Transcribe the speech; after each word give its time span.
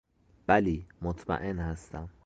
بلی 0.47 0.87
مطمئن 1.01 1.59
هستم. 1.59 2.09